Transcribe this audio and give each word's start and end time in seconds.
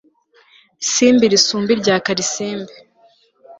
simbi 0.91 1.25
risumba 1.33 1.69
irya 1.75 1.95
karisimbi 2.05 2.73